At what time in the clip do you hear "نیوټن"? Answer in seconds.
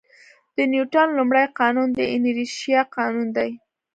0.71-1.07